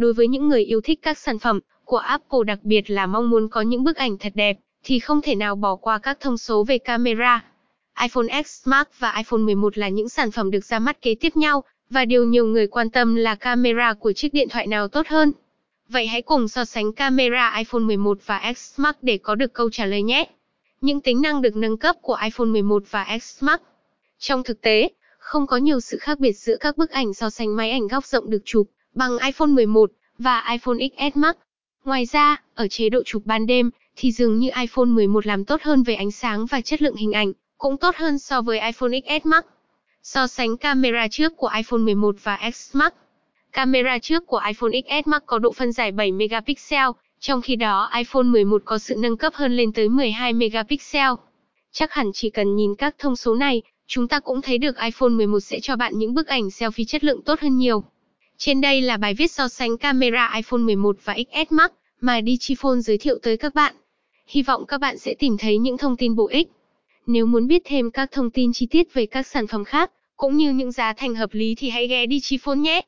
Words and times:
Đối 0.00 0.12
với 0.12 0.28
những 0.28 0.48
người 0.48 0.64
yêu 0.64 0.80
thích 0.80 0.98
các 1.02 1.18
sản 1.18 1.38
phẩm 1.38 1.60
của 1.84 1.96
Apple 1.96 2.38
đặc 2.46 2.58
biệt 2.62 2.90
là 2.90 3.06
mong 3.06 3.30
muốn 3.30 3.48
có 3.48 3.60
những 3.60 3.84
bức 3.84 3.96
ảnh 3.96 4.18
thật 4.18 4.32
đẹp, 4.34 4.56
thì 4.84 4.98
không 4.98 5.20
thể 5.22 5.34
nào 5.34 5.56
bỏ 5.56 5.76
qua 5.76 5.98
các 5.98 6.20
thông 6.20 6.38
số 6.38 6.64
về 6.64 6.78
camera. 6.78 7.44
iPhone 8.02 8.42
X 8.42 8.68
Max 8.68 8.86
và 8.98 9.14
iPhone 9.16 9.40
11 9.40 9.78
là 9.78 9.88
những 9.88 10.08
sản 10.08 10.30
phẩm 10.30 10.50
được 10.50 10.64
ra 10.64 10.78
mắt 10.78 11.02
kế 11.02 11.14
tiếp 11.14 11.36
nhau, 11.36 11.64
và 11.90 12.04
điều 12.04 12.24
nhiều 12.24 12.46
người 12.46 12.66
quan 12.66 12.90
tâm 12.90 13.14
là 13.14 13.34
camera 13.34 13.92
của 13.92 14.12
chiếc 14.12 14.34
điện 14.34 14.48
thoại 14.48 14.66
nào 14.66 14.88
tốt 14.88 15.06
hơn. 15.06 15.32
Vậy 15.88 16.06
hãy 16.06 16.22
cùng 16.22 16.48
so 16.48 16.64
sánh 16.64 16.92
camera 16.92 17.56
iPhone 17.58 17.82
11 17.82 18.18
và 18.26 18.52
X 18.56 18.80
Max 18.80 18.94
để 19.02 19.18
có 19.18 19.34
được 19.34 19.52
câu 19.52 19.70
trả 19.70 19.86
lời 19.86 20.02
nhé. 20.02 20.28
Những 20.80 21.00
tính 21.00 21.22
năng 21.22 21.42
được 21.42 21.56
nâng 21.56 21.76
cấp 21.76 21.96
của 22.02 22.18
iPhone 22.24 22.48
11 22.48 22.82
và 22.90 23.18
X 23.22 23.42
Max. 23.42 23.60
Trong 24.18 24.42
thực 24.42 24.60
tế, 24.60 24.88
không 25.18 25.46
có 25.46 25.56
nhiều 25.56 25.80
sự 25.80 25.98
khác 25.98 26.18
biệt 26.18 26.32
giữa 26.32 26.56
các 26.60 26.76
bức 26.76 26.90
ảnh 26.90 27.14
so 27.14 27.30
sánh 27.30 27.56
máy 27.56 27.70
ảnh 27.70 27.88
góc 27.88 28.06
rộng 28.06 28.30
được 28.30 28.42
chụp 28.44 28.66
bằng 28.94 29.18
iPhone 29.18 29.48
11 29.48 29.90
và 30.18 30.44
iPhone 30.50 30.76
XS 30.78 31.16
Max. 31.16 31.36
Ngoài 31.84 32.06
ra, 32.06 32.42
ở 32.54 32.68
chế 32.68 32.88
độ 32.88 33.02
chụp 33.06 33.22
ban 33.24 33.46
đêm 33.46 33.70
thì 33.96 34.12
dường 34.12 34.38
như 34.38 34.50
iPhone 34.60 34.84
11 34.84 35.26
làm 35.26 35.44
tốt 35.44 35.62
hơn 35.62 35.82
về 35.82 35.94
ánh 35.94 36.10
sáng 36.10 36.46
và 36.46 36.60
chất 36.60 36.82
lượng 36.82 36.96
hình 36.96 37.12
ảnh, 37.12 37.32
cũng 37.58 37.76
tốt 37.76 37.96
hơn 37.96 38.18
so 38.18 38.42
với 38.42 38.60
iPhone 38.60 38.90
XS 39.00 39.26
Max. 39.26 39.44
So 40.02 40.26
sánh 40.26 40.56
camera 40.56 41.08
trước 41.10 41.36
của 41.36 41.50
iPhone 41.56 41.80
11 41.80 42.16
và 42.22 42.50
X 42.54 42.76
Max. 42.76 42.92
Camera 43.52 43.98
trước 43.98 44.26
của 44.26 44.42
iPhone 44.46 44.70
XS 44.72 45.08
Max 45.08 45.22
có 45.26 45.38
độ 45.38 45.52
phân 45.52 45.72
giải 45.72 45.92
7 45.92 46.12
megapixel, 46.12 46.88
trong 47.20 47.42
khi 47.42 47.56
đó 47.56 47.90
iPhone 47.96 48.22
11 48.22 48.62
có 48.64 48.78
sự 48.78 48.94
nâng 48.98 49.16
cấp 49.16 49.34
hơn 49.34 49.56
lên 49.56 49.72
tới 49.72 49.88
12 49.88 50.32
megapixel. 50.32 51.12
Chắc 51.72 51.92
hẳn 51.92 52.10
chỉ 52.14 52.30
cần 52.30 52.56
nhìn 52.56 52.74
các 52.74 52.94
thông 52.98 53.16
số 53.16 53.34
này, 53.34 53.62
chúng 53.86 54.08
ta 54.08 54.20
cũng 54.20 54.42
thấy 54.42 54.58
được 54.58 54.76
iPhone 54.78 55.10
11 55.10 55.40
sẽ 55.40 55.60
cho 55.60 55.76
bạn 55.76 55.92
những 55.98 56.14
bức 56.14 56.26
ảnh 56.26 56.48
selfie 56.48 56.84
chất 56.88 57.04
lượng 57.04 57.22
tốt 57.22 57.40
hơn 57.40 57.56
nhiều. 57.56 57.84
Trên 58.42 58.60
đây 58.60 58.80
là 58.80 58.96
bài 58.96 59.14
viết 59.14 59.30
so 59.30 59.48
sánh 59.48 59.78
camera 59.78 60.32
iPhone 60.34 60.60
11 60.60 60.96
và 61.04 61.16
XS 61.16 61.52
Max 61.52 61.70
mà 62.00 62.20
Digiphone 62.26 62.80
giới 62.80 62.98
thiệu 62.98 63.18
tới 63.22 63.36
các 63.36 63.54
bạn. 63.54 63.74
Hy 64.26 64.42
vọng 64.42 64.66
các 64.68 64.78
bạn 64.78 64.98
sẽ 64.98 65.14
tìm 65.14 65.36
thấy 65.38 65.58
những 65.58 65.78
thông 65.78 65.96
tin 65.96 66.14
bổ 66.14 66.28
ích. 66.28 66.48
Nếu 67.06 67.26
muốn 67.26 67.46
biết 67.46 67.62
thêm 67.64 67.90
các 67.90 68.12
thông 68.12 68.30
tin 68.30 68.52
chi 68.52 68.66
tiết 68.66 68.94
về 68.94 69.06
các 69.06 69.26
sản 69.26 69.46
phẩm 69.46 69.64
khác, 69.64 69.90
cũng 70.16 70.36
như 70.36 70.52
những 70.52 70.72
giá 70.72 70.92
thành 70.92 71.14
hợp 71.14 71.34
lý 71.34 71.54
thì 71.54 71.70
hãy 71.70 71.86
ghé 71.86 72.06
Digiphone 72.10 72.56
nhé. 72.56 72.80